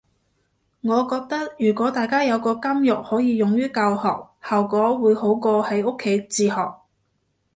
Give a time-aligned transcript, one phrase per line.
[0.81, 6.55] 我覺得如果大家有個監獄可以用於教學，效果會好過喺屋企自學